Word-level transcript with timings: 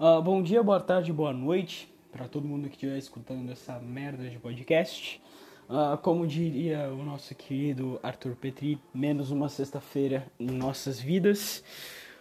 Uh, 0.00 0.20
bom 0.20 0.42
dia, 0.42 0.62
boa 0.62 0.80
tarde, 0.80 1.12
boa 1.12 1.32
noite 1.32 1.88
para 2.10 2.26
todo 2.26 2.48
mundo 2.48 2.68
que 2.68 2.74
estiver 2.74 2.98
escutando 2.98 3.50
essa 3.52 3.78
merda 3.78 4.28
de 4.28 4.38
podcast. 4.38 5.22
Uh, 5.68 5.96
como 5.98 6.26
diria 6.26 6.88
o 6.88 7.04
nosso 7.04 7.34
querido 7.34 8.00
Arthur 8.02 8.34
Petri, 8.34 8.80
menos 8.92 9.30
uma 9.30 9.48
sexta-feira 9.48 10.26
em 10.40 10.46
nossas 10.46 10.98
vidas, 10.98 11.62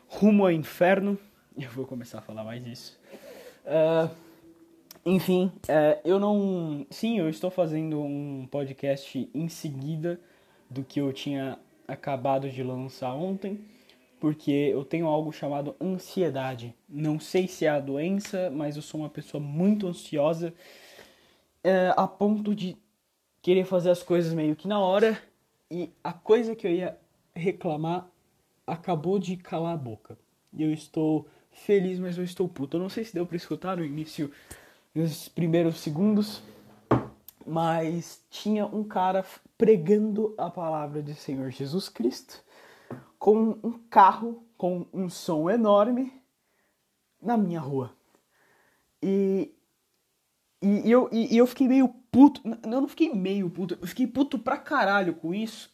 rumo 0.07 0.44
ao 0.44 0.52
inferno. 0.52 1.18
Eu 1.57 1.70
vou 1.71 1.86
começar 1.86 2.20
a 2.20 2.21
falar 2.21 2.44
mais 2.44 2.63
disso. 2.63 2.99
Uh, 3.65 4.13
enfim, 5.06 5.51
uh, 5.63 5.99
eu 6.06 6.19
não. 6.19 6.85
Sim, 6.90 7.19
eu 7.19 7.29
estou 7.29 7.49
fazendo 7.49 8.01
um 8.01 8.47
podcast 8.51 9.29
em 9.33 9.49
seguida 9.49 10.19
do 10.69 10.83
que 10.83 11.01
eu 11.01 11.12
tinha 11.12 11.58
acabado 11.88 12.49
de 12.49 12.62
lançar 12.63 13.13
ontem, 13.13 13.60
porque 14.22 14.51
eu 14.51 14.85
tenho 14.85 15.08
algo 15.08 15.33
chamado 15.33 15.76
ansiedade. 15.81 16.76
Não 16.88 17.20
sei 17.20 17.48
se 17.48 17.66
é 17.66 17.70
a 17.70 17.80
doença, 17.80 18.52
mas 18.52 18.76
eu 18.76 18.82
sou 18.84 19.02
uma 19.02 19.09
pessoa 19.09 19.41
muito 19.41 19.88
ansiosa 19.88 20.54
uh, 21.66 21.94
a 21.98 22.08
ponto 22.08 22.54
de 22.54 22.77
querer 23.41 23.66
fazer 23.66 23.90
as 23.90 24.04
coisas 24.04 24.32
meio 24.32 24.55
que 24.55 24.68
na 24.68 24.80
hora 24.80 25.20
e 25.72 25.90
a 26.04 26.13
coisa 26.13 26.55
que 26.55 26.68
eu 26.68 26.72
ia 26.72 26.96
reclamar 27.34 28.08
acabou 28.68 29.18
de 29.18 29.36
calar 29.38 29.73
a 29.73 29.77
boca. 29.77 30.16
Eu 30.55 30.72
estou 30.72 31.27
feliz, 31.49 31.98
mas 31.98 32.16
eu 32.16 32.24
estou 32.24 32.48
puto. 32.48 32.77
Eu 32.77 32.82
não 32.82 32.90
sei 32.90 33.04
se 33.04 33.16
deu 33.16 33.26
para 33.26 33.38
escutar 33.38 33.77
no 33.77 33.84
início, 33.84 34.32
nos 34.94 35.27
primeiros 35.30 35.80
segundos, 35.80 36.44
mas 37.44 38.24
tinha 38.30 38.68
um 38.68 38.84
cara 38.84 39.26
pregando 39.58 40.35
a 40.38 40.48
palavra 40.48 41.02
do 41.02 41.16
Senhor 41.16 41.49
Jesus 41.49 41.90
Cristo 41.90 42.44
com 43.22 43.60
um 43.64 43.74
carro 43.88 44.44
com 44.58 44.88
um 44.92 45.08
som 45.08 45.48
enorme 45.48 46.12
na 47.22 47.38
minha 47.38 47.60
rua. 47.60 47.96
E, 49.00 49.54
e, 50.60 50.90
eu, 50.90 51.08
e, 51.12 51.38
eu 51.38 51.46
fiquei 51.46 51.68
meio 51.68 51.88
puto. 52.12 52.41
Eu 52.44 52.82
não 52.82 52.88
fiquei 52.88 53.13
meio 53.13 53.48
puto, 53.48 53.78
eu 53.80 53.88
fiquei 53.88 54.08
puto 54.08 54.40
pra 54.40 54.58
caralho 54.58 55.13
com 55.13 55.36
isso. 55.36 55.72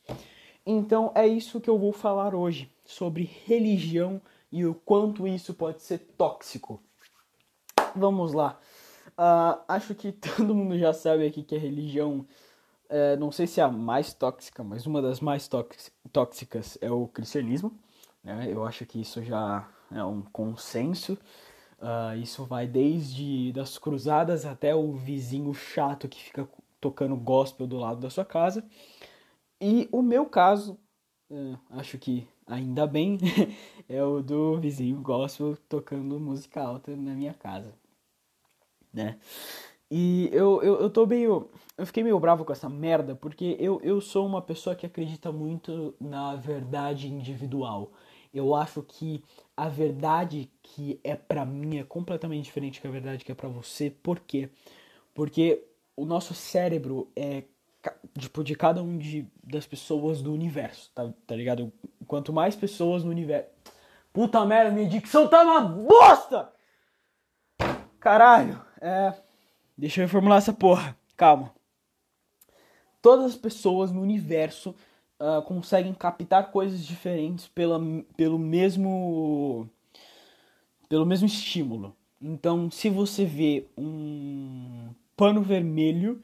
Então 0.65 1.13
é 1.15 1.25
isso 1.25 1.61
que 1.61 1.69
eu 1.69 1.79
vou 1.79 1.93
falar 1.93 2.35
hoje, 2.35 2.69
sobre 2.83 3.23
religião 3.45 4.21
e 4.51 4.65
o 4.65 4.75
quanto 4.75 5.25
isso 5.25 5.53
pode 5.53 5.81
ser 5.81 5.99
tóxico. 6.17 6.83
Vamos 7.95 8.33
lá. 8.33 8.59
Uh, 9.11 9.63
acho 9.69 9.95
que 9.95 10.11
todo 10.35 10.53
mundo 10.53 10.77
já 10.77 10.91
sabe 10.91 11.25
aqui 11.25 11.43
que 11.43 11.55
a 11.55 11.59
religião, 11.59 12.27
é, 12.89 13.17
não 13.17 13.31
sei 13.31 13.47
se 13.47 13.59
é 13.59 13.63
a 13.63 13.71
mais 13.71 14.13
tóxica, 14.13 14.63
mas 14.63 14.85
uma 14.85 15.01
das 15.01 15.19
mais 15.19 15.49
tóxicas 16.11 16.77
é 16.81 16.91
o 16.91 17.07
cristianismo. 17.07 17.77
Né? 18.23 18.47
Eu 18.51 18.65
acho 18.65 18.85
que 18.85 19.01
isso 19.01 19.23
já 19.23 19.67
é 19.91 20.03
um 20.03 20.21
consenso. 20.21 21.17
Uh, 21.79 22.17
isso 22.21 22.43
vai 22.43 22.65
desde 22.67 23.51
das 23.53 23.77
cruzadas 23.77 24.45
até 24.45 24.73
o 24.73 24.93
vizinho 24.93 25.53
chato 25.53 26.07
que 26.07 26.23
fica 26.23 26.49
tocando 26.81 27.15
gospel 27.15 27.67
do 27.67 27.77
lado 27.77 27.99
da 27.99 28.09
sua 28.09 28.25
casa. 28.25 28.65
E 29.61 29.87
o 29.91 30.01
meu 30.01 30.25
caso, 30.25 30.79
uh, 31.29 31.57
acho 31.71 31.97
que 31.99 32.27
ainda 32.47 32.87
bem, 32.87 33.19
é 33.87 34.03
o 34.03 34.21
do 34.21 34.59
vizinho 34.59 34.99
gospel 35.01 35.55
tocando 35.69 36.19
música 36.19 36.61
alta 36.61 36.95
na 36.95 37.13
minha 37.13 37.33
casa, 37.33 37.73
né? 38.91 39.19
E 39.89 40.29
eu, 40.33 40.61
eu, 40.61 40.81
eu 40.81 40.89
tô 40.89 41.05
meio. 41.05 41.49
Eu 41.77 41.85
fiquei 41.85 42.03
meio 42.03 42.19
bravo 42.19 42.43
com 42.43 42.51
essa 42.51 42.67
merda, 42.67 43.15
porque 43.15 43.55
eu, 43.59 43.79
eu 43.83 44.01
sou 44.01 44.25
uma 44.25 44.41
pessoa 44.41 44.75
que 44.75 44.85
acredita 44.85 45.31
muito 45.31 45.95
na 45.99 46.35
verdade 46.35 47.07
individual. 47.07 47.91
Eu 48.33 48.53
acho 48.53 48.83
que 48.83 49.23
a 49.55 49.69
verdade 49.69 50.51
que 50.61 50.99
é 51.03 51.15
para 51.15 51.45
mim 51.45 51.77
é 51.77 51.83
completamente 51.83 52.45
diferente 52.45 52.83
da 52.83 52.89
verdade 52.89 53.23
que 53.23 53.31
é 53.31 53.35
para 53.35 53.47
você. 53.47 53.89
Por 53.89 54.19
quê? 54.19 54.49
Porque 55.13 55.63
o 55.95 56.05
nosso 56.05 56.33
cérebro 56.33 57.09
é 57.15 57.43
tipo 58.17 58.43
de 58.43 58.55
cada 58.55 58.81
um 58.83 58.97
de, 58.97 59.25
das 59.43 59.65
pessoas 59.65 60.21
do 60.21 60.33
universo, 60.33 60.91
tá, 60.93 61.09
tá 61.25 61.35
ligado? 61.35 61.71
Quanto 62.05 62.33
mais 62.33 62.55
pessoas 62.55 63.03
no 63.03 63.11
universo. 63.11 63.49
Puta 64.11 64.43
merda, 64.45 64.71
minha 64.71 64.89
dicção 64.89 65.27
tá 65.27 65.43
uma 65.43 65.61
bosta! 65.61 66.51
Caralho, 67.99 68.59
é. 68.81 69.13
Deixa 69.77 70.01
eu 70.01 70.05
reformular 70.05 70.39
essa 70.39 70.53
porra. 70.53 70.97
Calma. 71.15 71.53
Todas 73.01 73.25
as 73.25 73.35
pessoas 73.35 73.91
no 73.91 74.01
universo 74.01 74.75
uh, 75.19 75.41
conseguem 75.43 75.93
captar 75.93 76.51
coisas 76.51 76.85
diferentes 76.85 77.47
pela, 77.47 77.79
pelo 78.15 78.39
mesmo 78.39 79.69
pelo 80.89 81.05
mesmo 81.05 81.27
estímulo. 81.27 81.95
Então, 82.21 82.71
se 82.71 82.89
você 82.89 83.23
vê 83.25 83.67
um 83.77 84.89
pano 85.15 85.41
vermelho, 85.41 86.21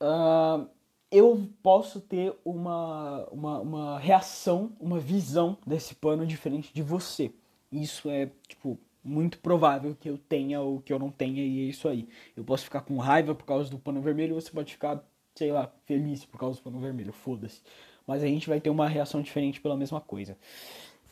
uh, 0.00 0.66
eu 1.10 1.48
posso 1.62 2.00
ter 2.00 2.34
uma, 2.44 3.26
uma, 3.30 3.58
uma 3.60 3.98
reação, 3.98 4.72
uma 4.80 4.98
visão 4.98 5.58
desse 5.66 5.94
pano 5.94 6.26
diferente 6.26 6.72
de 6.72 6.82
você. 6.82 7.32
Isso 7.70 8.08
é, 8.08 8.30
tipo, 8.48 8.78
muito 9.02 9.38
provável 9.38 9.96
que 9.98 10.08
eu 10.08 10.18
tenha 10.18 10.60
ou 10.60 10.80
que 10.80 10.92
eu 10.92 10.98
não 10.98 11.10
tenha, 11.10 11.42
e 11.42 11.66
é 11.66 11.70
isso 11.70 11.88
aí. 11.88 12.08
Eu 12.36 12.44
posso 12.44 12.64
ficar 12.64 12.82
com 12.82 12.96
raiva 12.98 13.34
por 13.34 13.44
causa 13.44 13.70
do 13.70 13.78
pano 13.78 14.00
vermelho, 14.00 14.34
você 14.34 14.50
pode 14.50 14.72
ficar, 14.72 15.02
sei 15.34 15.52
lá, 15.52 15.72
feliz 15.86 16.24
por 16.24 16.38
causa 16.38 16.58
do 16.58 16.62
pano 16.62 16.78
vermelho, 16.78 17.12
foda-se 17.12 17.62
mas 18.10 18.24
a 18.24 18.26
gente 18.26 18.48
vai 18.48 18.60
ter 18.60 18.70
uma 18.70 18.88
reação 18.88 19.22
diferente 19.22 19.60
pela 19.60 19.76
mesma 19.76 20.00
coisa. 20.00 20.36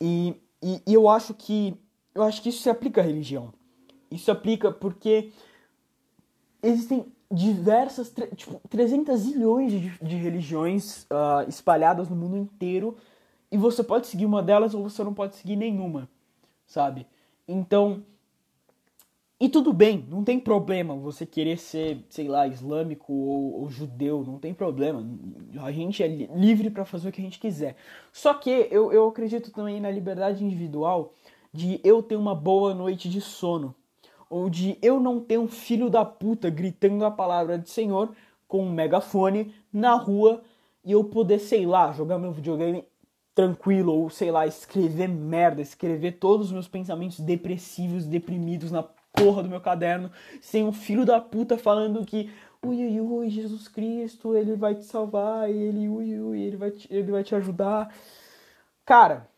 E, 0.00 0.34
e, 0.60 0.82
e 0.84 0.92
eu 0.92 1.08
acho 1.08 1.32
que 1.32 1.76
eu 2.12 2.24
acho 2.24 2.42
que 2.42 2.48
isso 2.48 2.60
se 2.60 2.68
aplica 2.68 3.00
à 3.00 3.04
religião. 3.04 3.52
Isso 4.10 4.24
se 4.24 4.30
aplica 4.32 4.72
porque 4.72 5.30
existem 6.60 7.06
diversas, 7.30 8.12
tipo, 8.34 8.60
300 8.68 9.20
zilhões 9.20 9.70
de, 9.70 9.90
de 10.02 10.16
religiões 10.16 11.04
uh, 11.04 11.48
espalhadas 11.48 12.08
no 12.08 12.16
mundo 12.16 12.36
inteiro 12.36 12.96
e 13.52 13.56
você 13.56 13.84
pode 13.84 14.08
seguir 14.08 14.26
uma 14.26 14.42
delas 14.42 14.74
ou 14.74 14.82
você 14.82 15.04
não 15.04 15.14
pode 15.14 15.36
seguir 15.36 15.54
nenhuma, 15.54 16.08
sabe? 16.66 17.06
Então, 17.48 18.04
e 19.40 19.48
tudo 19.48 19.72
bem, 19.72 20.04
não 20.10 20.22
tem 20.22 20.38
problema 20.38 20.94
você 20.96 21.24
querer 21.24 21.56
ser, 21.58 22.04
sei 22.10 22.28
lá, 22.28 22.46
islâmico 22.46 23.12
ou, 23.12 23.60
ou 23.60 23.70
judeu, 23.70 24.22
não 24.22 24.38
tem 24.38 24.52
problema. 24.52 25.02
A 25.62 25.72
gente 25.72 26.02
é 26.02 26.08
livre 26.08 26.68
para 26.70 26.84
fazer 26.84 27.08
o 27.08 27.12
que 27.12 27.20
a 27.20 27.24
gente 27.24 27.38
quiser. 27.38 27.76
Só 28.12 28.34
que 28.34 28.50
eu, 28.50 28.92
eu 28.92 29.08
acredito 29.08 29.50
também 29.52 29.80
na 29.80 29.90
liberdade 29.90 30.44
individual 30.44 31.14
de 31.52 31.80
eu 31.82 32.02
ter 32.02 32.16
uma 32.16 32.34
boa 32.34 32.74
noite 32.74 33.08
de 33.08 33.20
sono. 33.20 33.74
Ou 34.28 34.50
de 34.50 34.76
eu 34.82 35.00
não 35.00 35.20
ter 35.20 35.38
um 35.38 35.48
filho 35.48 35.88
da 35.88 36.04
puta 36.04 36.50
gritando 36.50 37.04
a 37.04 37.10
palavra 37.10 37.56
do 37.56 37.68
Senhor 37.68 38.12
com 38.46 38.64
um 38.64 38.70
megafone 38.70 39.54
na 39.72 39.94
rua 39.94 40.42
e 40.84 40.92
eu 40.92 41.04
poder, 41.04 41.38
sei 41.38 41.64
lá, 41.64 41.92
jogar 41.92 42.18
meu 42.18 42.32
videogame 42.32 42.84
tranquilo, 43.38 43.92
ou 43.94 44.10
sei 44.10 44.32
lá, 44.32 44.48
escrever 44.48 45.06
merda, 45.06 45.62
escrever 45.62 46.18
todos 46.18 46.46
os 46.46 46.52
meus 46.52 46.66
pensamentos 46.66 47.20
depressivos, 47.20 48.04
deprimidos 48.04 48.72
na 48.72 48.82
porra 48.82 49.44
do 49.44 49.48
meu 49.48 49.60
caderno 49.60 50.10
sem 50.42 50.64
um 50.64 50.72
filho 50.72 51.06
da 51.06 51.20
puta 51.20 51.56
falando 51.56 52.04
que 52.04 52.32
ui, 52.60 52.84
ui, 52.84 53.00
ui, 53.00 53.30
Jesus 53.30 53.68
Cristo, 53.68 54.34
ele 54.36 54.56
vai 54.56 54.74
te 54.74 54.84
salvar, 54.84 55.48
ele, 55.48 55.88
ui, 55.88 56.18
ui, 56.18 56.42
ele 56.42 56.56
vai 56.56 56.72
te, 56.72 56.92
ele 56.92 57.12
vai 57.12 57.22
te 57.22 57.32
ajudar. 57.36 57.94
Cara, 58.84 59.28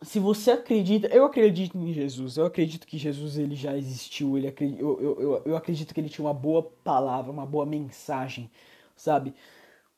se 0.00 0.20
você 0.20 0.52
acredita, 0.52 1.08
eu 1.08 1.24
acredito 1.24 1.76
em 1.76 1.92
Jesus, 1.92 2.36
eu 2.36 2.46
acredito 2.46 2.86
que 2.86 2.96
Jesus 2.96 3.36
ele 3.36 3.56
já 3.56 3.76
existiu, 3.76 4.38
ele 4.38 4.54
eu, 4.78 5.00
eu, 5.00 5.20
eu, 5.20 5.42
eu 5.44 5.56
acredito 5.56 5.92
que 5.92 6.00
ele 6.00 6.08
tinha 6.08 6.24
uma 6.24 6.32
boa 6.32 6.62
palavra, 6.84 7.32
uma 7.32 7.44
boa 7.44 7.66
mensagem, 7.66 8.48
sabe? 8.94 9.34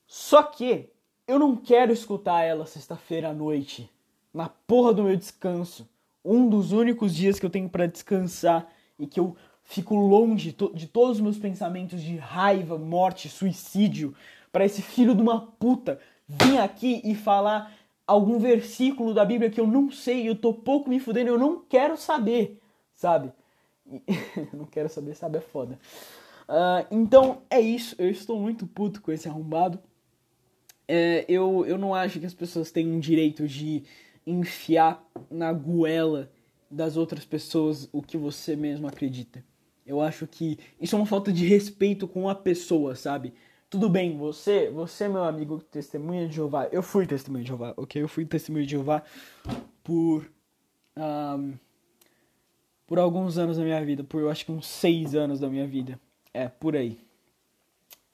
Só 0.06 0.42
que 0.42 0.88
eu 1.30 1.38
não 1.38 1.54
quero 1.54 1.92
escutar 1.92 2.42
ela 2.42 2.66
sexta-feira 2.66 3.28
à 3.28 3.32
noite, 3.32 3.88
na 4.34 4.48
porra 4.48 4.92
do 4.92 5.04
meu 5.04 5.16
descanso. 5.16 5.88
Um 6.24 6.48
dos 6.48 6.72
únicos 6.72 7.14
dias 7.14 7.38
que 7.38 7.46
eu 7.46 7.50
tenho 7.50 7.68
para 7.68 7.86
descansar 7.86 8.68
e 8.98 9.06
que 9.06 9.20
eu 9.20 9.36
fico 9.62 9.94
longe 9.94 10.54
de 10.74 10.88
todos 10.88 11.16
os 11.16 11.20
meus 11.20 11.38
pensamentos 11.38 12.02
de 12.02 12.16
raiva, 12.16 12.76
morte, 12.76 13.28
suicídio, 13.28 14.12
para 14.50 14.64
esse 14.64 14.82
filho 14.82 15.14
de 15.14 15.22
uma 15.22 15.40
puta 15.40 16.00
vir 16.26 16.58
aqui 16.58 17.00
e 17.04 17.14
falar 17.14 17.72
algum 18.04 18.40
versículo 18.40 19.14
da 19.14 19.24
Bíblia 19.24 19.50
que 19.50 19.60
eu 19.60 19.68
não 19.68 19.88
sei, 19.88 20.28
eu 20.28 20.34
tô 20.34 20.52
pouco 20.52 20.90
me 20.90 20.98
fudendo, 20.98 21.30
eu 21.30 21.38
não 21.38 21.60
quero 21.60 21.96
saber, 21.96 22.60
sabe? 22.92 23.32
não 24.52 24.64
quero 24.64 24.88
saber, 24.88 25.14
sabe? 25.14 25.38
É 25.38 25.40
foda. 25.40 25.78
Uh, 26.48 26.84
então 26.90 27.42
é 27.48 27.60
isso, 27.60 27.94
eu 28.00 28.10
estou 28.10 28.40
muito 28.40 28.66
puto 28.66 29.00
com 29.00 29.12
esse 29.12 29.28
arrombado. 29.28 29.78
É, 30.92 31.24
eu, 31.28 31.64
eu 31.66 31.78
não 31.78 31.94
acho 31.94 32.18
que 32.18 32.26
as 32.26 32.34
pessoas 32.34 32.72
têm 32.72 32.90
um 32.90 32.98
direito 32.98 33.46
de 33.46 33.84
enfiar 34.26 35.00
na 35.30 35.52
goela 35.52 36.28
das 36.68 36.96
outras 36.96 37.24
pessoas 37.24 37.88
o 37.92 38.02
que 38.02 38.16
você 38.16 38.56
mesmo 38.56 38.88
acredita. 38.88 39.44
Eu 39.86 40.00
acho 40.00 40.26
que 40.26 40.58
isso 40.80 40.96
é 40.96 40.98
uma 40.98 41.06
falta 41.06 41.32
de 41.32 41.46
respeito 41.46 42.08
com 42.08 42.28
a 42.28 42.34
pessoa, 42.34 42.96
sabe? 42.96 43.32
Tudo 43.68 43.88
bem, 43.88 44.18
você, 44.18 44.68
você 44.68 45.06
meu 45.06 45.22
amigo 45.22 45.60
testemunha 45.60 46.26
de 46.26 46.34
Jeová, 46.34 46.68
eu 46.72 46.82
fui 46.82 47.06
testemunha 47.06 47.44
de 47.44 47.48
Jeová, 47.50 47.72
ok? 47.76 48.02
Eu 48.02 48.08
fui 48.08 48.26
testemunha 48.26 48.64
de 48.64 48.72
Jeová 48.72 49.04
por 49.84 50.28
um, 50.96 51.54
por 52.84 52.98
alguns 52.98 53.38
anos 53.38 53.58
da 53.58 53.62
minha 53.62 53.84
vida, 53.84 54.02
por 54.02 54.20
eu 54.20 54.28
acho 54.28 54.44
que 54.44 54.50
uns 54.50 54.66
seis 54.66 55.14
anos 55.14 55.38
da 55.38 55.48
minha 55.48 55.68
vida. 55.68 56.00
É, 56.34 56.48
por 56.48 56.74
aí. 56.74 56.98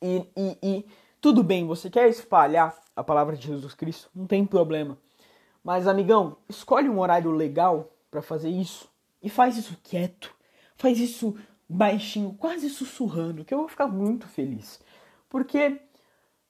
E, 0.02 0.26
e, 0.36 0.58
e 0.62 0.84
tudo 1.26 1.42
bem, 1.42 1.66
você 1.66 1.90
quer 1.90 2.08
espalhar 2.08 2.72
a 2.94 3.02
palavra 3.02 3.36
de 3.36 3.48
Jesus 3.48 3.74
Cristo? 3.74 4.08
Não 4.14 4.28
tem 4.28 4.46
problema. 4.46 4.96
Mas, 5.64 5.88
amigão, 5.88 6.36
escolhe 6.48 6.88
um 6.88 7.00
horário 7.00 7.32
legal 7.32 7.90
para 8.12 8.22
fazer 8.22 8.48
isso 8.48 8.88
e 9.20 9.28
faz 9.28 9.56
isso 9.56 9.76
quieto. 9.82 10.32
Faz 10.76 11.00
isso 11.00 11.36
baixinho, 11.68 12.32
quase 12.38 12.70
sussurrando, 12.70 13.44
que 13.44 13.52
eu 13.52 13.58
vou 13.58 13.66
ficar 13.66 13.88
muito 13.88 14.28
feliz. 14.28 14.80
Porque 15.28 15.80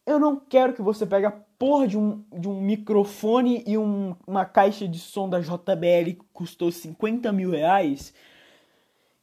eu 0.05 0.19
não 0.19 0.35
quero 0.35 0.73
que 0.73 0.81
você 0.83 1.07
pegue 1.07 1.25
a 1.25 1.31
porra 1.31 1.87
de 1.87 1.97
um, 1.97 2.23
de 2.31 2.47
um 2.47 2.61
microfone 2.61 3.63
e 3.65 3.79
um, 3.79 4.15
uma 4.27 4.45
caixa 4.45 4.87
de 4.87 4.99
som 4.99 5.27
da 5.27 5.39
JBL 5.39 6.11
que 6.19 6.25
custou 6.31 6.71
50 6.71 7.31
mil 7.31 7.49
reais 7.49 8.13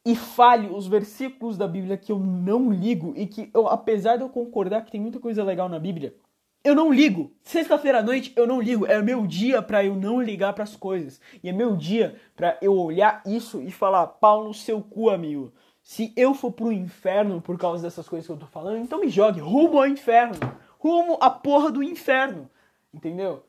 e 0.05 0.15
fale 0.15 0.69
os 0.69 0.87
versículos 0.87 1.57
da 1.57 1.67
Bíblia 1.67 1.97
que 1.97 2.13
eu 2.13 2.19
não 2.19 2.71
ligo 2.71 3.15
e 3.17 3.27
que 3.27 3.51
eu, 3.55 3.67
apesar 3.67 4.17
de 4.17 4.23
eu 4.23 4.29
concordar 4.29 4.85
que 4.85 4.93
tem 4.93 5.01
muita 5.01 5.19
coisa 5.19 5.43
legal 5.43 5.69
na 5.69 5.79
Bíblia, 5.79 6.15
eu 6.63 6.75
não 6.75 6.93
ligo. 6.93 7.31
Sexta-feira 7.43 7.99
à 7.99 8.03
noite 8.03 8.33
eu 8.35 8.47
não 8.47 8.61
ligo. 8.61 8.87
É 8.87 9.01
meu 9.03 9.27
dia 9.27 9.61
para 9.61 9.85
eu 9.85 9.95
não 9.95 10.21
ligar 10.21 10.53
para 10.55 10.65
as 10.65 10.75
coisas. 10.75 11.21
E 11.43 11.49
é 11.49 11.53
meu 11.53 11.77
dia 11.77 12.17
para 12.35 12.57
eu 12.63 12.75
olhar 12.75 13.23
isso 13.27 13.61
e 13.61 13.71
falar: 13.71 14.07
pau 14.07 14.45
no 14.45 14.55
seu 14.55 14.81
cu, 14.81 15.11
amigo. 15.11 15.53
Se 15.83 16.15
eu 16.17 16.33
for 16.33 16.51
pro 16.51 16.73
inferno 16.73 17.43
por 17.43 17.59
causa 17.59 17.83
dessas 17.83 18.09
coisas 18.09 18.27
que 18.27 18.33
eu 18.33 18.39
tô 18.39 18.47
falando, 18.47 18.79
então 18.79 19.01
me 19.01 19.09
jogue 19.09 19.41
rumo 19.41 19.79
ao 19.79 19.87
inferno. 19.87 20.35
Rumo 20.79 21.19
à 21.21 21.29
porra 21.29 21.71
do 21.71 21.83
inferno. 21.83 22.49
Entendeu? 22.93 23.43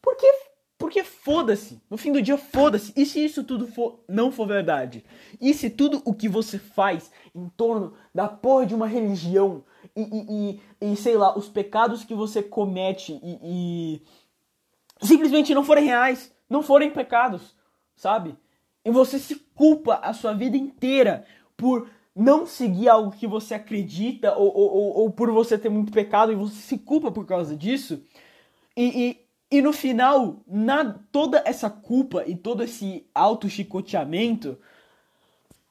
Porque, 0.00 0.26
porque 0.94 1.02
foda-se. 1.02 1.82
No 1.90 1.96
fim 1.96 2.12
do 2.12 2.22
dia, 2.22 2.38
foda-se. 2.38 2.92
E 2.94 3.04
se 3.04 3.24
isso 3.24 3.42
tudo 3.42 3.66
for, 3.66 3.98
não 4.08 4.30
for 4.30 4.46
verdade? 4.46 5.04
E 5.40 5.52
se 5.52 5.68
tudo 5.68 6.00
o 6.04 6.14
que 6.14 6.28
você 6.28 6.56
faz 6.56 7.10
em 7.34 7.48
torno 7.48 7.94
da 8.14 8.28
porra 8.28 8.64
de 8.64 8.76
uma 8.76 8.86
religião 8.86 9.64
e, 9.96 10.02
e, 10.02 10.60
e, 10.80 10.92
e 10.92 10.96
sei 10.96 11.16
lá, 11.16 11.36
os 11.36 11.48
pecados 11.48 12.04
que 12.04 12.14
você 12.14 12.44
comete 12.44 13.18
e, 13.24 13.38
e 13.42 14.02
simplesmente 15.04 15.52
não 15.52 15.64
forem 15.64 15.84
reais, 15.84 16.32
não 16.48 16.62
forem 16.62 16.92
pecados, 16.92 17.56
sabe? 17.96 18.36
E 18.84 18.90
você 18.92 19.18
se 19.18 19.34
culpa 19.52 19.96
a 19.96 20.12
sua 20.12 20.32
vida 20.32 20.56
inteira 20.56 21.26
por 21.56 21.90
não 22.14 22.46
seguir 22.46 22.88
algo 22.88 23.10
que 23.10 23.26
você 23.26 23.54
acredita 23.54 24.36
ou, 24.36 24.56
ou, 24.56 24.96
ou 24.98 25.10
por 25.10 25.28
você 25.32 25.58
ter 25.58 25.68
muito 25.68 25.90
pecado 25.90 26.30
e 26.30 26.36
você 26.36 26.54
se 26.54 26.78
culpa 26.78 27.10
por 27.10 27.26
causa 27.26 27.56
disso. 27.56 28.00
E, 28.76 29.16
e, 29.54 29.62
no 29.62 29.72
final, 29.72 30.42
na, 30.48 30.98
toda 31.12 31.40
essa 31.46 31.70
culpa 31.70 32.24
e 32.26 32.34
todo 32.34 32.60
esse 32.60 33.06
auto-chicoteamento 33.14 34.58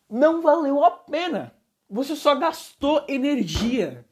não 0.09 0.41
valeu 0.41 0.81
a 0.85 0.89
pena. 0.89 1.53
Você 1.89 2.15
só 2.15 2.33
gastou 2.33 3.03
energia, 3.09 4.05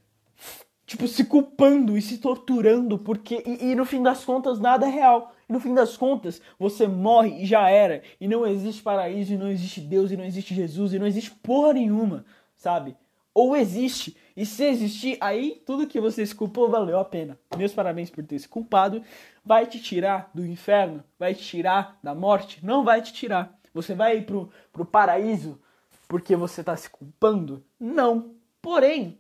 tipo, 0.86 1.08
se 1.08 1.24
culpando 1.24 1.98
e 1.98 2.02
se 2.02 2.18
torturando, 2.18 3.00
porque. 3.00 3.42
E, 3.46 3.72
e 3.72 3.76
no 3.76 3.86
fim 3.86 4.04
das 4.04 4.26
contas, 4.26 4.60
nada 4.60 4.86
é 4.86 4.90
real. 4.90 5.34
E 5.48 5.54
no 5.54 5.60
fim 5.62 5.74
das 5.74 5.96
contas, 5.96 6.42
você 6.60 6.86
morre 6.86 7.42
e 7.42 7.46
já 7.46 7.70
era. 7.70 8.04
E 8.20 8.28
não 8.28 8.46
existe 8.46 8.84
paraíso, 8.84 9.34
e 9.34 9.38
não 9.38 9.50
existe 9.50 9.80
Deus, 9.80 10.12
e 10.12 10.18
não 10.18 10.26
existe 10.26 10.54
Jesus, 10.54 10.94
e 10.94 11.00
não 11.00 11.08
existe 11.08 11.32
porra 11.32 11.72
nenhuma, 11.72 12.26
sabe? 12.58 12.98
Ou 13.34 13.56
existe. 13.56 14.18
E 14.36 14.46
se 14.46 14.64
existir, 14.66 15.18
aí 15.20 15.62
tudo 15.66 15.88
que 15.88 16.00
você 16.00 16.26
se 16.26 16.34
culpou 16.34 16.70
valeu 16.70 17.00
a 17.00 17.06
pena. 17.06 17.38
Meus 17.58 17.74
parabéns 17.74 18.10
por 18.10 18.24
ter 18.24 18.40
se 18.40 18.48
culpado. 18.48 19.04
Vai 19.44 19.66
te 19.66 19.80
tirar 19.80 20.30
do 20.34 20.46
inferno? 20.46 21.04
Vai 21.20 21.34
te 21.34 21.44
tirar 21.44 21.98
da 22.04 22.16
morte? 22.16 22.64
Não 22.66 22.84
vai 22.84 23.02
te 23.02 23.12
tirar. 23.14 23.58
Você 23.74 23.94
vai 23.94 24.18
ir 24.18 24.26
pro, 24.26 24.50
pro 24.72 24.86
paraíso 24.86 25.60
porque 26.08 26.36
você 26.36 26.64
tá 26.64 26.76
se 26.76 26.90
culpando? 26.90 27.64
Não. 27.80 28.36
Porém, 28.62 29.20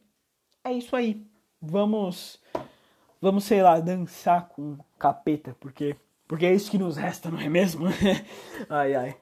é 0.63 0.71
isso 0.73 0.95
aí. 0.95 1.25
Vamos. 1.61 2.39
Vamos, 3.21 3.43
sei 3.43 3.61
lá, 3.61 3.79
dançar 3.79 4.49
com 4.49 4.77
capeta, 4.97 5.55
porque 5.59 5.95
porque 6.31 6.45
é 6.45 6.53
isso 6.53 6.71
que 6.71 6.77
nos 6.77 6.95
resta, 6.95 7.29
não 7.29 7.41
é 7.41 7.49
mesmo? 7.49 7.87
ai, 8.69 8.95
ai. 8.95 9.17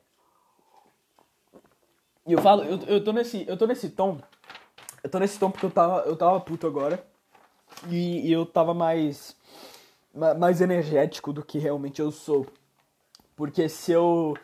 E 2.27 2.33
eu 2.33 2.39
falo, 2.39 2.63
eu, 2.63 2.77
eu 2.85 3.03
tô 3.03 3.11
nesse, 3.11 3.43
eu 3.47 3.57
tô 3.57 3.65
nesse 3.65 3.89
tom. 3.89 4.19
Eu 5.03 5.09
tô 5.09 5.19
nesse 5.19 5.39
tom 5.39 5.49
porque 5.51 5.65
eu 5.65 5.71
tava, 5.71 6.01
eu 6.01 6.15
tava 6.15 6.39
puto 6.39 6.67
agora. 6.67 7.03
E, 7.87 8.27
e 8.27 8.31
eu 8.31 8.45
tava 8.45 8.73
mais 8.73 9.37
mais 10.37 10.59
energético 10.59 11.31
do 11.31 11.43
que 11.43 11.59
realmente 11.59 12.01
eu 12.01 12.11
sou. 12.11 12.47
Porque 13.35 13.69
se 13.69 13.91
eu 13.91 14.35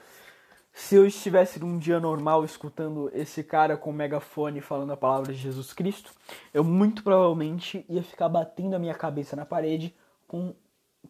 se 0.74 0.96
eu 0.96 1.06
estivesse 1.07 1.60
num 1.60 1.78
dia 1.78 2.00
normal 2.00 2.44
escutando 2.44 3.10
esse 3.13 3.44
cara 3.44 3.78
com 3.78 3.94
megafone 3.94 4.60
falando 4.60 4.92
a 4.92 4.98
palavra 4.98 5.34
de 5.34 5.40
Jesus 5.40 5.72
Cristo, 5.74 6.12
eu 6.54 6.63
muito 6.63 7.02
provavelmente 7.02 7.86
ia 7.88 8.04
ficar 8.04 8.28
batendo 8.28 8.75
a 8.75 8.80
minha 8.80 8.94
cabeça 8.94 9.36
na 9.38 9.46
parede 9.46 9.96
com 10.28 10.54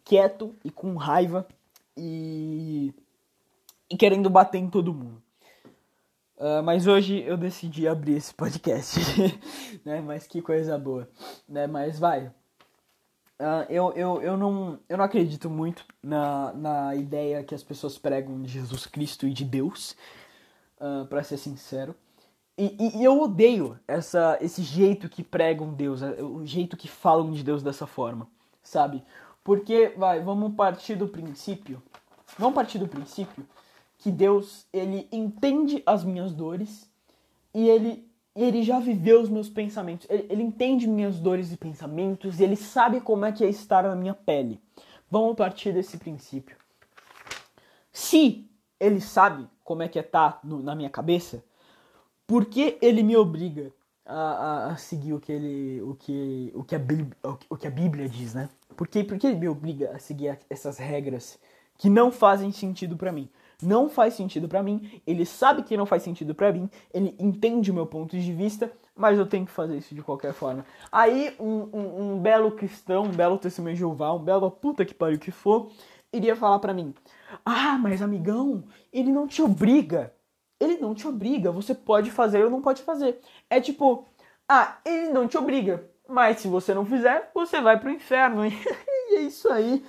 quieto 0.03 0.55
e 0.63 0.69
com 0.69 0.95
raiva 0.95 1.47
e, 1.97 2.93
e 3.89 3.97
querendo 3.97 4.29
bater 4.29 4.59
em 4.59 4.69
todo 4.69 4.93
mundo. 4.93 5.24
Uh, 6.37 6.61
mas 6.61 6.85
hoje 6.85 7.23
eu 7.23 7.37
decidi 7.37 7.87
abrir 7.87 8.15
esse 8.15 8.33
podcast, 8.33 8.99
né? 9.85 10.01
Mas 10.01 10.27
que 10.27 10.41
coisa 10.41 10.77
boa, 10.77 11.09
né? 11.47 11.65
Mas 11.65 11.97
vai. 11.97 12.27
Uh, 13.39 13.63
eu, 13.69 13.93
eu, 13.93 14.21
eu, 14.21 14.37
não, 14.37 14.79
eu 14.87 14.97
não 14.97 15.05
acredito 15.05 15.49
muito 15.49 15.85
na, 16.03 16.53
na 16.53 16.95
ideia 16.95 17.43
que 17.43 17.55
as 17.55 17.63
pessoas 17.63 17.97
pregam 17.97 18.41
de 18.41 18.49
Jesus 18.49 18.85
Cristo 18.85 19.25
e 19.25 19.33
de 19.33 19.45
Deus, 19.45 19.91
uh, 20.79 21.03
ah, 21.03 21.05
para 21.09 21.23
ser 21.23 21.37
sincero. 21.37 21.95
E, 22.57 22.97
e, 22.97 23.03
eu 23.03 23.21
odeio 23.21 23.77
essa, 23.87 24.37
esse 24.39 24.61
jeito 24.61 25.09
que 25.09 25.23
pregam 25.23 25.73
Deus, 25.73 26.01
o 26.01 26.45
jeito 26.45 26.77
que 26.77 26.87
falam 26.87 27.31
de 27.31 27.43
Deus 27.43 27.61
dessa 27.61 27.85
forma, 27.85 28.27
sabe? 28.63 29.03
Porque, 29.43 29.93
vai, 29.97 30.21
vamos 30.21 30.53
partir 30.55 30.95
do 30.95 31.07
princípio. 31.07 31.83
Vamos 32.37 32.55
partir 32.55 32.79
do 32.79 32.87
princípio 32.87 33.45
que 34.05 34.11
Deus, 34.11 34.67
ele 34.71 35.07
entende 35.11 35.81
as 35.83 36.03
minhas 36.03 36.31
dores 36.31 36.87
e 37.51 37.67
ele, 37.67 38.07
ele 38.35 38.61
já 38.61 38.79
viveu 38.79 39.19
os 39.19 39.29
meus 39.29 39.49
pensamentos. 39.49 40.05
Ele, 40.07 40.27
ele 40.29 40.43
entende 40.43 40.87
minhas 40.87 41.19
dores 41.19 41.51
e 41.51 41.57
pensamentos 41.57 42.39
e 42.39 42.43
ele 42.43 42.55
sabe 42.55 43.01
como 43.01 43.25
é 43.25 43.31
que 43.31 43.43
é 43.43 43.49
estar 43.49 43.81
na 43.81 43.95
minha 43.95 44.13
pele. 44.13 44.61
Vamos 45.09 45.35
partir 45.35 45.73
desse 45.73 45.97
princípio. 45.97 46.55
Se 47.91 48.47
ele 48.79 49.01
sabe 49.01 49.47
como 49.63 49.81
é 49.81 49.87
que 49.87 49.97
é 49.97 50.03
estar 50.03 50.33
tá 50.33 50.39
no, 50.43 50.61
na 50.61 50.75
minha 50.75 50.91
cabeça, 50.91 51.43
por 52.27 52.45
que 52.45 52.77
ele 52.83 53.01
me 53.01 53.17
obriga 53.17 53.73
a, 54.05 54.13
a, 54.13 54.65
a, 54.67 54.77
seguir 54.77 55.13
o 55.13 55.19
que 55.19 55.31
ele 55.31 55.81
o 55.81 55.95
que 55.95 56.51
o 56.53 56.63
que 56.63 56.75
a 56.75 56.79
Bíblia, 56.79 57.17
o 57.49 57.57
que 57.57 57.65
a 57.65 57.71
Bíblia 57.71 58.07
diz, 58.07 58.35
né? 58.35 58.51
Por 58.77 58.87
que, 58.87 59.03
por 59.03 59.17
que 59.17 59.25
ele 59.25 59.39
me 59.39 59.49
obriga 59.49 59.95
a 59.95 59.97
seguir 59.97 60.37
essas 60.47 60.77
regras 60.77 61.39
que 61.75 61.89
não 61.89 62.11
fazem 62.11 62.51
sentido 62.51 62.95
para 62.95 63.11
mim? 63.11 63.27
Não 63.61 63.89
faz 63.89 64.13
sentido 64.13 64.47
para 64.47 64.61
mim, 64.61 65.01
ele 65.05 65.25
sabe 65.25 65.63
que 65.63 65.77
não 65.77 65.85
faz 65.85 66.03
sentido 66.03 66.35
para 66.35 66.51
mim, 66.51 66.69
ele 66.93 67.15
entende 67.19 67.71
o 67.71 67.73
meu 67.73 67.85
ponto 67.85 68.17
de 68.17 68.33
vista, 68.33 68.71
mas 68.95 69.17
eu 69.17 69.25
tenho 69.25 69.45
que 69.45 69.51
fazer 69.51 69.77
isso 69.77 69.93
de 69.93 70.01
qualquer 70.01 70.33
forma. 70.33 70.65
Aí 70.91 71.35
um, 71.39 71.69
um, 71.73 72.13
um 72.13 72.19
belo 72.19 72.51
cristão, 72.51 73.03
um 73.03 73.11
belo 73.11 73.37
testemunho 73.37 73.75
de 73.75 73.79
Jeová, 73.79 74.13
um 74.13 74.23
belo 74.23 74.49
puta 74.51 74.85
que 74.85 74.93
pariu 74.93 75.19
que 75.19 75.31
for, 75.31 75.69
iria 76.13 76.35
falar 76.35 76.59
para 76.59 76.73
mim: 76.73 76.93
Ah, 77.45 77.77
mas 77.77 78.01
amigão, 78.01 78.63
ele 78.91 79.11
não 79.11 79.27
te 79.27 79.41
obriga. 79.41 80.13
Ele 80.59 80.77
não 80.77 80.95
te 80.95 81.05
obriga, 81.05 81.51
você 81.51 81.75
pode 81.75 82.09
fazer 82.11 82.43
ou 82.43 82.49
não 82.49 82.61
pode 82.61 82.81
fazer. 82.81 83.19
É 83.49 83.59
tipo, 83.59 84.05
ah, 84.47 84.77
ele 84.85 85.09
não 85.11 85.27
te 85.27 85.37
obriga, 85.37 85.89
mas 86.07 86.39
se 86.39 86.47
você 86.47 86.73
não 86.73 86.85
fizer, 86.85 87.29
você 87.33 87.59
vai 87.59 87.77
pro 87.77 87.91
inferno. 87.91 88.45
e 88.47 89.15
é 89.15 89.21
isso 89.21 89.49
aí. 89.51 89.83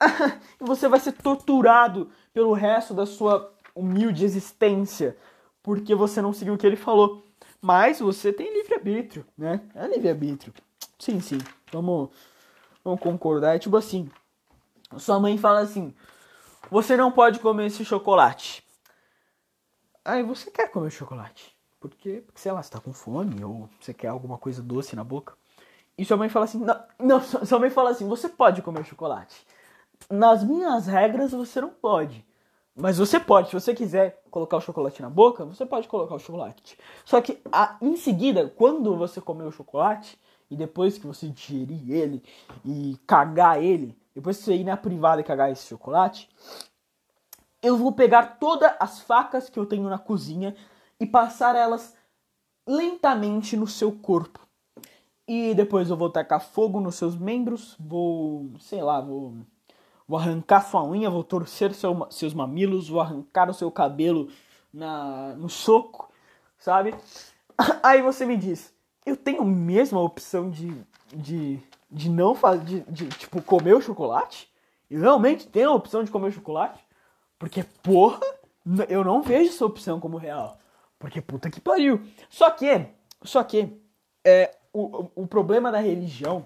você 0.60 0.88
vai 0.88 1.00
ser 1.00 1.12
torturado 1.12 2.10
pelo 2.32 2.52
resto 2.52 2.94
da 2.94 3.06
sua 3.06 3.52
humilde 3.74 4.24
existência 4.24 5.16
porque 5.62 5.94
você 5.94 6.22
não 6.22 6.32
seguiu 6.32 6.54
o 6.54 6.58
que 6.58 6.66
ele 6.66 6.76
falou. 6.76 7.24
Mas 7.60 8.00
você 8.00 8.32
tem 8.32 8.52
livre-arbítrio, 8.52 9.26
né? 9.36 9.60
É 9.74 9.86
livre-arbítrio. 9.86 10.52
Sim, 10.98 11.20
sim. 11.20 11.38
Vamos, 11.72 12.10
vamos 12.82 13.00
concordar. 13.00 13.56
É 13.56 13.58
tipo 13.58 13.76
assim: 13.76 14.10
sua 14.96 15.20
mãe 15.20 15.36
fala 15.36 15.60
assim: 15.60 15.94
você 16.70 16.96
não 16.96 17.12
pode 17.12 17.38
comer 17.38 17.66
esse 17.66 17.84
chocolate. 17.84 18.64
Aí 20.04 20.22
você 20.22 20.50
quer 20.50 20.70
comer 20.70 20.90
chocolate. 20.90 21.54
Porque, 21.78 22.24
sei 22.34 22.52
lá, 22.52 22.62
você 22.62 22.70
tá 22.70 22.80
com 22.80 22.92
fome 22.92 23.42
ou 23.44 23.68
você 23.80 23.94
quer 23.94 24.08
alguma 24.08 24.36
coisa 24.36 24.62
doce 24.62 24.96
na 24.96 25.04
boca. 25.04 25.34
E 25.96 26.04
sua 26.04 26.16
mãe 26.16 26.30
fala 26.30 26.46
assim: 26.46 26.58
não, 26.58 26.82
não, 26.98 27.20
sua 27.20 27.58
mãe 27.58 27.68
fala 27.68 27.90
assim: 27.90 28.08
você 28.08 28.28
pode 28.28 28.62
comer 28.62 28.84
chocolate. 28.84 29.46
Nas 30.08 30.42
minhas 30.42 30.86
regras 30.86 31.32
você 31.32 31.60
não 31.60 31.70
pode. 31.70 32.24
Mas 32.74 32.98
você 32.98 33.18
pode, 33.20 33.48
se 33.48 33.54
você 33.54 33.74
quiser 33.74 34.22
colocar 34.30 34.56
o 34.56 34.60
chocolate 34.60 35.02
na 35.02 35.10
boca, 35.10 35.44
você 35.44 35.66
pode 35.66 35.88
colocar 35.88 36.14
o 36.14 36.18
chocolate. 36.18 36.78
Só 37.04 37.20
que 37.20 37.38
a, 37.52 37.76
em 37.82 37.96
seguida, 37.96 38.48
quando 38.48 38.96
você 38.96 39.20
comer 39.20 39.44
o 39.44 39.52
chocolate, 39.52 40.18
e 40.50 40.56
depois 40.56 40.98
que 40.98 41.06
você 41.06 41.28
digerir 41.28 41.90
ele 41.90 42.22
e 42.64 42.98
cagar 43.06 43.62
ele, 43.62 43.96
depois 44.14 44.38
que 44.38 44.44
você 44.44 44.56
ir 44.56 44.64
na 44.64 44.76
privada 44.76 45.20
e 45.20 45.24
cagar 45.24 45.50
esse 45.50 45.66
chocolate, 45.66 46.28
eu 47.62 47.76
vou 47.76 47.92
pegar 47.92 48.38
todas 48.38 48.72
as 48.80 49.00
facas 49.00 49.48
que 49.48 49.58
eu 49.58 49.66
tenho 49.66 49.88
na 49.88 49.98
cozinha 49.98 50.56
e 50.98 51.06
passar 51.06 51.54
elas 51.54 51.94
lentamente 52.66 53.56
no 53.56 53.66
seu 53.66 53.92
corpo. 53.92 54.40
E 55.28 55.54
depois 55.54 55.88
eu 55.88 55.96
vou 55.96 56.10
tacar 56.10 56.40
fogo 56.40 56.80
nos 56.80 56.96
seus 56.96 57.16
membros, 57.16 57.76
vou, 57.78 58.50
sei 58.58 58.82
lá, 58.82 59.00
vou, 59.00 59.34
vou 60.10 60.18
arrancar 60.18 60.68
sua 60.68 60.82
unha, 60.82 61.08
vou 61.08 61.22
torcer 61.22 61.72
seu, 61.72 62.04
seus 62.10 62.34
mamilos, 62.34 62.88
vou 62.88 63.00
arrancar 63.00 63.48
o 63.48 63.54
seu 63.54 63.70
cabelo 63.70 64.28
na, 64.74 65.36
no 65.36 65.48
soco, 65.48 66.10
sabe? 66.58 66.92
Aí 67.80 68.02
você 68.02 68.26
me 68.26 68.36
diz, 68.36 68.74
eu 69.06 69.16
tenho 69.16 69.42
a 69.42 69.44
mesma 69.46 70.00
opção 70.00 70.50
de, 70.50 70.74
de, 71.14 71.60
de 71.88 72.10
não 72.10 72.34
fazer, 72.34 72.84
de, 72.88 73.06
de, 73.06 73.08
tipo, 73.18 73.40
comer 73.40 73.76
o 73.76 73.80
chocolate? 73.80 74.52
Eu 74.90 75.00
realmente 75.00 75.46
tenho 75.46 75.70
a 75.70 75.74
opção 75.74 76.02
de 76.02 76.10
comer 76.10 76.30
o 76.30 76.32
chocolate? 76.32 76.84
Porque, 77.38 77.62
porra, 77.80 78.18
eu 78.88 79.04
não 79.04 79.22
vejo 79.22 79.50
essa 79.50 79.64
opção 79.64 80.00
como 80.00 80.16
real. 80.16 80.58
Porque 80.98 81.20
puta 81.20 81.48
que 81.48 81.60
pariu. 81.60 82.02
Só 82.28 82.50
que, 82.50 82.84
só 83.22 83.44
que, 83.44 83.80
é, 84.24 84.56
o, 84.72 85.08
o 85.14 85.26
problema 85.28 85.70
da 85.70 85.78
religião 85.78 86.44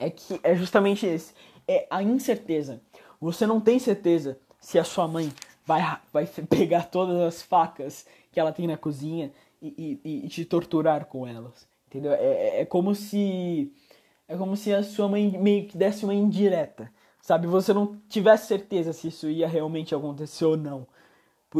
é 0.00 0.10
que 0.10 0.40
é 0.42 0.56
justamente 0.56 1.06
esse. 1.06 1.32
É 1.66 1.86
a 1.90 2.02
incerteza. 2.02 2.80
Você 3.20 3.46
não 3.46 3.60
tem 3.60 3.78
certeza 3.78 4.38
se 4.60 4.78
a 4.78 4.84
sua 4.84 5.08
mãe 5.08 5.32
vai, 5.64 5.82
vai 6.12 6.26
pegar 6.48 6.84
todas 6.84 7.20
as 7.20 7.42
facas 7.42 8.06
que 8.30 8.38
ela 8.38 8.52
tem 8.52 8.66
na 8.66 8.76
cozinha 8.76 9.32
e, 9.60 10.00
e, 10.04 10.26
e 10.26 10.28
te 10.28 10.44
torturar 10.44 11.06
com 11.06 11.26
elas. 11.26 11.66
Entendeu? 11.88 12.12
É, 12.12 12.24
é, 12.24 12.60
é 12.60 12.64
como 12.64 12.94
se. 12.94 13.72
É 14.28 14.36
como 14.36 14.56
se 14.56 14.74
a 14.74 14.82
sua 14.82 15.08
mãe 15.08 15.38
meio 15.38 15.66
que 15.66 15.78
desse 15.78 16.04
uma 16.04 16.14
indireta. 16.14 16.90
Sabe? 17.20 17.46
Você 17.46 17.72
não 17.72 17.96
tivesse 18.08 18.48
certeza 18.48 18.92
se 18.92 19.08
isso 19.08 19.28
ia 19.28 19.48
realmente 19.48 19.94
acontecer 19.94 20.44
ou 20.44 20.56
não. 20.56 20.86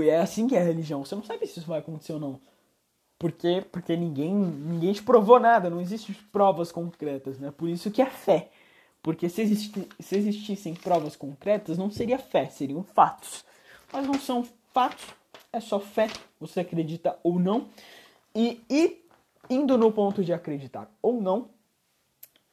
É 0.04 0.18
assim 0.18 0.46
que 0.46 0.54
é 0.54 0.60
a 0.60 0.64
religião. 0.64 1.04
Você 1.04 1.14
não 1.14 1.22
sabe 1.22 1.46
se 1.46 1.58
isso 1.58 1.68
vai 1.68 1.78
acontecer 1.78 2.12
ou 2.12 2.20
não. 2.20 2.40
Por 3.18 3.32
quê? 3.32 3.64
Porque 3.72 3.96
ninguém, 3.96 4.34
ninguém 4.34 4.92
te 4.92 5.02
provou 5.02 5.40
nada, 5.40 5.70
não 5.70 5.80
existem 5.80 6.14
provas 6.30 6.70
concretas, 6.70 7.38
né? 7.38 7.50
Por 7.50 7.68
isso 7.68 7.90
que 7.90 8.02
é 8.02 8.06
fé. 8.06 8.50
Porque 9.06 9.28
se, 9.28 9.40
existi, 9.40 9.88
se 10.00 10.16
existissem 10.16 10.74
provas 10.74 11.14
concretas, 11.14 11.78
não 11.78 11.92
seria 11.92 12.18
fé, 12.18 12.46
seriam 12.46 12.82
fatos. 12.82 13.44
Mas 13.92 14.04
não 14.04 14.14
são 14.14 14.44
fatos, 14.74 15.04
é 15.52 15.60
só 15.60 15.78
fé, 15.78 16.08
você 16.40 16.58
acredita 16.58 17.16
ou 17.22 17.38
não. 17.38 17.68
E, 18.34 18.60
e 18.68 19.06
indo 19.48 19.78
no 19.78 19.92
ponto 19.92 20.24
de 20.24 20.32
acreditar 20.32 20.90
ou 21.00 21.22
não, 21.22 21.50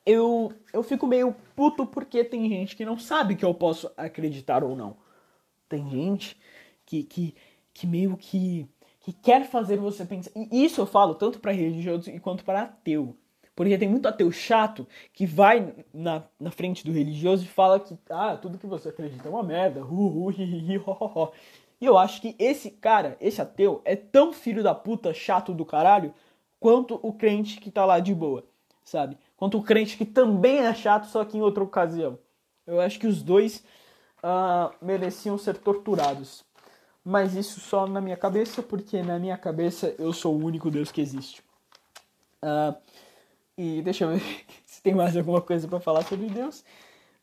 eu, 0.06 0.54
eu 0.72 0.84
fico 0.84 1.08
meio 1.08 1.36
puto 1.56 1.88
porque 1.88 2.24
tem 2.24 2.48
gente 2.48 2.76
que 2.76 2.86
não 2.86 3.00
sabe 3.00 3.36
que 3.36 3.44
eu 3.44 3.56
posso 3.56 3.92
acreditar 3.98 4.64
ou 4.64 4.76
não. 4.76 4.96
Tem 5.68 5.90
gente 5.90 6.38
que, 6.86 7.02
que, 7.02 7.36
que 7.74 7.88
meio 7.88 8.16
que 8.16 8.70
que 9.00 9.12
quer 9.12 9.50
fazer 9.50 9.78
você 9.78 10.06
pensar. 10.06 10.32
E 10.36 10.64
isso 10.64 10.80
eu 10.80 10.86
falo 10.86 11.16
tanto 11.16 11.40
para 11.40 11.52
religioso 11.52 12.10
quanto 12.22 12.46
para 12.46 12.62
ateu. 12.62 13.18
Porque 13.56 13.78
tem 13.78 13.88
muito 13.88 14.08
ateu 14.08 14.32
chato 14.32 14.88
que 15.14 15.26
vai 15.26 15.74
na, 15.94 16.24
na 16.40 16.50
frente 16.50 16.84
do 16.84 16.92
religioso 16.92 17.44
e 17.44 17.48
fala 17.48 17.80
que 17.80 17.98
ah, 18.10 18.36
tudo 18.36 18.58
que 18.58 18.66
você 18.66 18.90
acredita 18.90 19.28
é 19.28 19.32
uma 19.32 19.44
merda. 19.44 19.84
Uh, 19.84 20.26
uh, 20.26 20.32
hi, 20.32 20.44
hi, 20.44 20.78
ho, 20.78 20.84
ho, 20.88 21.12
ho. 21.16 21.32
E 21.80 21.86
eu 21.86 21.98
acho 21.98 22.22
que 22.22 22.36
esse 22.40 22.72
cara, 22.72 23.18
esse 23.20 23.42
ateu, 23.42 23.82
é 23.86 23.96
tão 23.96 24.34
filho 24.34 24.64
da 24.64 24.74
puta 24.74 25.14
chato 25.14 25.54
do 25.54 25.66
caralho 25.66 26.14
quanto 26.60 27.00
o 27.04 27.14
crente 27.14 27.60
que 27.60 27.70
tá 27.70 27.86
lá 27.86 28.00
de 28.00 28.14
boa, 28.14 28.44
sabe? 28.84 29.18
Quanto 29.36 29.58
o 29.58 29.64
crente 29.64 29.98
que 29.98 30.06
também 30.06 30.60
é 30.60 30.74
chato, 30.74 31.08
só 31.08 31.24
que 31.26 31.38
em 31.38 31.42
outra 31.42 31.64
ocasião. 31.64 32.18
Eu 32.66 32.80
acho 32.80 32.98
que 33.00 33.08
os 33.08 33.22
dois 33.22 33.64
uh, 34.24 34.74
mereciam 34.82 35.38
ser 35.38 35.58
torturados 35.58 36.46
mas 37.04 37.36
isso 37.36 37.60
só 37.60 37.86
na 37.86 38.00
minha 38.00 38.16
cabeça, 38.16 38.64
porque 38.64 39.02
na 39.04 39.20
minha 39.20 39.38
cabeça 39.38 39.94
eu 40.00 40.14
sou 40.14 40.36
o 40.36 40.44
único 40.44 40.72
Deus 40.72 40.92
que 40.92 41.02
existe. 41.02 41.44
Uh, 42.42 42.76
e 43.58 43.82
deixa 43.82 44.06
eu 44.06 44.12
ver 44.12 44.46
se 44.66 44.82
tem 44.82 44.94
mais 44.94 45.16
alguma 45.16 45.42
coisa 45.42 45.68
para 45.68 45.80
falar 45.80 46.04
sobre 46.04 46.28
Deus. 46.28 46.64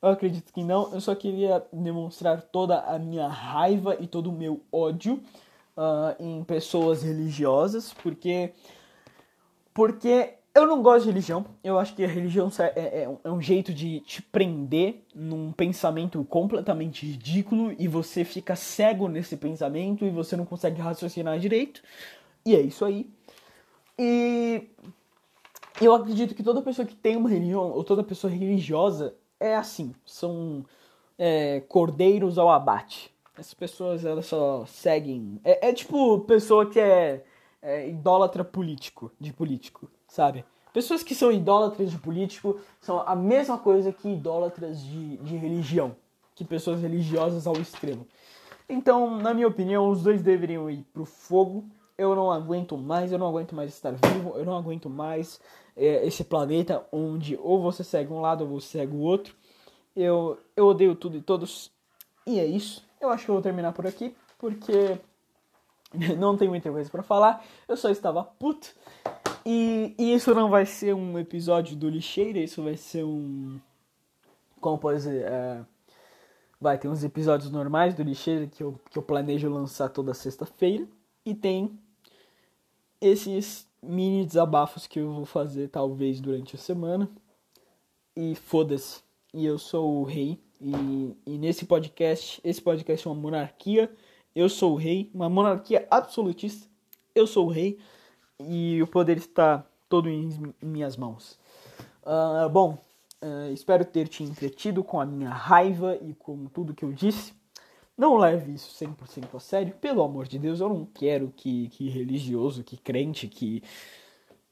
Eu 0.03 0.09
acredito 0.09 0.53
que 0.53 0.65
não. 0.65 0.93
Eu 0.95 1.01
só 1.01 1.15
queria 1.15 1.63
demonstrar 1.73 2.41
toda 2.41 2.81
a 2.81 2.99
minha 2.99 3.29
raiva 3.29 3.97
e 4.01 4.07
todo 4.07 4.31
o 4.31 4.33
meu 4.33 4.63
ódio 4.73 5.23
uh, 5.77 6.17
em 6.19 6.43
pessoas 6.45 7.03
religiosas, 7.03 7.93
porque 7.93 8.53
porque 9.75 10.35
eu 10.55 10.67
não 10.67 10.83
gosto 10.83 11.05
de 11.05 11.11
religião. 11.11 11.45
Eu 11.63 11.79
acho 11.79 11.95
que 11.95 12.05
a 12.05 12.09
religião 12.09 12.51
é, 12.59 12.81
é, 12.81 13.19
é, 13.23 13.31
um 13.31 13.41
jeito 13.41 13.73
de 13.73 14.01
te 14.01 14.21
prender 14.21 15.05
num 15.15 15.53
pensamento 15.53 16.25
completamente 16.25 17.07
ridículo 17.07 17.75
e 17.79 17.87
você 17.87 18.25
fica 18.25 18.57
cego 18.57 19.07
nesse 19.09 19.37
pensamento 19.37 20.05
e 20.05 20.11
você 20.11 20.37
não 20.37 20.45
consegue 20.45 20.81
raciocinar 20.81 21.39
direito. 21.39 21.83
E 22.45 22.57
é 22.57 22.61
isso 22.61 22.85
aí. 22.85 23.09
E 23.99 24.67
eu 25.87 25.95
acredito 25.95 26.35
que 26.35 26.43
toda 26.43 26.63
pessoa 26.63 26.87
que 26.87 26.95
tem 26.95 27.17
uma 27.17 27.29
religião, 27.29 27.71
ou 27.71 27.85
toda 27.85 28.03
pessoa 28.03 28.33
religiosa, 28.33 29.15
é 29.39 29.57
assim. 29.57 29.95
São 30.05 30.65
é, 31.19 31.61
cordeiros 31.69 32.39
ao 32.39 32.51
abate. 32.51 33.13
Essas 33.37 33.55
pessoas, 33.55 34.05
elas 34.05 34.27
só 34.27 34.65
seguem. 34.67 35.41
É, 35.45 35.69
é 35.69 35.73
tipo 35.73 36.21
pessoa 36.21 36.67
que 36.67 36.79
é, 36.79 37.25
é 37.63 37.89
idólatra 37.89 38.45
político, 38.45 39.11
de 39.19 39.33
político 39.33 39.89
sabe? 40.11 40.45
Pessoas 40.73 41.03
que 41.03 41.15
são 41.15 41.33
idólatras 41.33 41.91
de 41.91 41.99
político 41.99 42.61
são 42.81 43.01
a 43.01 43.17
mesma 43.17 43.57
coisa 43.57 43.93
que 43.93 44.09
idólatras 44.09 44.83
de, 44.83 45.17
de 45.19 45.37
religião, 45.37 45.97
que 46.35 46.45
pessoas 46.45 46.83
religiosas 46.83 47.47
ao 47.47 47.57
extremo. 47.57 48.07
Então, 48.69 49.19
na 49.19 49.35
minha 49.35 49.49
opinião, 49.49 49.89
os 49.89 50.03
dois 50.03 50.23
deveriam 50.23 50.71
ir 50.71 50.85
pro 50.93 51.05
fogo. 51.05 51.65
Eu 52.01 52.17
não 52.17 52.33
aguento 52.33 52.79
mais, 52.79 53.13
eu 53.13 53.19
não 53.19 53.29
aguento 53.29 53.55
mais 53.55 53.75
estar 53.75 53.91
vivo, 53.91 54.33
eu 54.35 54.43
não 54.43 54.57
aguento 54.57 54.89
mais 54.89 55.39
é, 55.77 56.07
esse 56.07 56.25
planeta 56.25 56.83
onde 56.91 57.39
ou 57.43 57.61
você 57.61 57.85
segue 57.85 58.11
um 58.11 58.23
lado 58.23 58.43
ou 58.43 58.59
você 58.59 58.79
segue 58.79 58.97
o 58.97 59.01
outro. 59.01 59.35
Eu, 59.95 60.39
eu 60.57 60.67
odeio 60.67 60.95
tudo 60.95 61.19
e 61.19 61.21
todos. 61.21 61.71
E 62.27 62.41
é 62.41 62.47
isso. 62.47 62.83
Eu 62.99 63.11
acho 63.11 63.27
que 63.27 63.31
eu 63.31 63.35
vou 63.35 63.43
terminar 63.43 63.75
por 63.75 63.87
aqui, 63.87 64.17
porque 64.39 64.99
não 66.17 66.39
tem 66.39 66.49
muita 66.49 66.73
coisa 66.73 66.89
para 66.89 67.03
falar. 67.03 67.45
Eu 67.69 67.77
só 67.77 67.91
estava 67.91 68.25
puto. 68.25 68.75
E, 69.45 69.95
e, 69.99 70.15
isso 70.15 70.35
não 70.35 70.49
vai 70.49 70.65
ser 70.65 70.95
um 70.95 71.19
episódio 71.19 71.77
do 71.77 71.91
Lixeira, 71.91 72.39
isso 72.39 72.63
vai 72.63 72.79
ser 72.79 73.05
um. 73.05 73.61
Como 74.59 74.79
pode 74.79 74.97
dizer? 75.01 75.27
É, 75.27 75.61
vai 76.59 76.79
ter 76.79 76.89
uns 76.89 77.05
episódios 77.05 77.51
normais 77.51 77.95
do 77.95 78.03
Lixeira 78.03 78.47
que 78.47 78.63
eu, 78.63 78.81
que 78.91 78.97
eu 78.97 79.03
planejo 79.03 79.51
lançar 79.51 79.91
toda 79.91 80.15
sexta-feira. 80.15 80.89
E 81.27 81.35
tem 81.35 81.79
esses 83.01 83.67
mini 83.83 84.25
desabafos 84.25 84.87
que 84.87 85.01
eu 85.01 85.13
vou 85.13 85.25
fazer 85.25 85.69
talvez 85.69 86.21
durante 86.21 86.57
a 86.57 86.59
semana. 86.59 87.09
E 88.17 88.35
foda-se. 88.35 89.03
E 89.33 89.47
eu 89.47 89.59
sou 89.59 90.01
o 90.01 90.05
rei. 90.05 90.39
E, 90.61 91.17
e 91.27 91.39
nesse 91.39 91.65
podcast, 91.65 92.41
esse 92.45 92.61
podcast 92.61 93.07
é 93.07 93.11
uma 93.11 93.21
monarquia. 93.21 93.91
Eu 94.35 94.49
sou 94.49 94.75
o 94.75 94.77
rei, 94.77 95.11
uma 95.15 95.29
monarquia 95.29 95.87
absolutista. 95.91 96.69
Eu 97.15 97.27
sou 97.27 97.47
o 97.47 97.51
rei 97.51 97.79
e 98.39 98.83
o 98.83 98.87
poder 98.87 99.17
está 99.17 99.65
todo 99.89 100.09
em 100.09 100.55
minhas 100.63 100.97
mãos. 100.97 101.39
Uh, 102.03 102.49
bom, 102.49 102.79
uh, 103.23 103.53
espero 103.53 103.85
ter 103.85 104.09
te 104.09 104.23
entretido 104.23 104.85
com 104.85 105.01
a 105.01 105.07
minha 105.07 105.31
raiva 105.31 105.99
e 106.01 106.15
com 106.15 106.47
tudo 106.47 106.75
que 106.75 106.85
eu 106.85 106.93
disse. 106.93 107.33
Não 108.01 108.17
leve 108.17 108.55
isso 108.55 108.71
100% 108.83 109.35
a 109.35 109.39
sério, 109.39 109.75
pelo 109.75 110.03
amor 110.03 110.27
de 110.27 110.39
Deus, 110.39 110.59
eu 110.59 110.71
não 110.71 110.87
quero 110.87 111.31
que, 111.37 111.69
que 111.69 111.87
religioso, 111.91 112.65
que 112.65 112.79
crente, 112.79 113.29
que, 113.29 113.63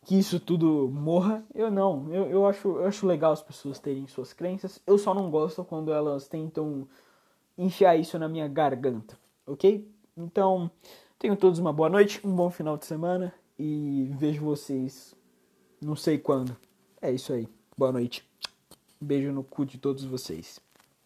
que 0.04 0.18
isso 0.18 0.38
tudo 0.38 0.86
morra. 0.92 1.42
Eu 1.54 1.70
não, 1.70 2.12
eu, 2.12 2.26
eu, 2.26 2.46
acho, 2.46 2.68
eu 2.68 2.84
acho 2.84 3.06
legal 3.06 3.32
as 3.32 3.40
pessoas 3.40 3.78
terem 3.78 4.06
suas 4.06 4.34
crenças, 4.34 4.82
eu 4.86 4.98
só 4.98 5.14
não 5.14 5.30
gosto 5.30 5.64
quando 5.64 5.90
elas 5.94 6.28
tentam 6.28 6.86
enfiar 7.56 7.96
isso 7.96 8.18
na 8.18 8.28
minha 8.28 8.46
garganta, 8.46 9.18
ok? 9.46 9.90
Então, 10.14 10.70
tenham 11.18 11.34
todos 11.34 11.58
uma 11.58 11.72
boa 11.72 11.88
noite, 11.88 12.20
um 12.22 12.36
bom 12.36 12.50
final 12.50 12.76
de 12.76 12.84
semana 12.84 13.32
e 13.58 14.10
vejo 14.18 14.44
vocês 14.44 15.16
não 15.80 15.96
sei 15.96 16.18
quando. 16.18 16.54
É 17.00 17.10
isso 17.10 17.32
aí. 17.32 17.48
Boa 17.78 17.92
noite. 17.92 18.28
Beijo 19.00 19.32
no 19.32 19.42
cu 19.42 19.64
de 19.64 19.78
todos 19.78 20.04
vocês. 20.04 20.60